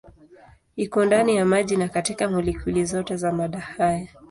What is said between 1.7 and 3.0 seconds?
na katika molekuli